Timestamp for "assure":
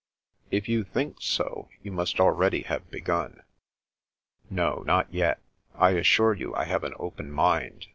5.91-6.33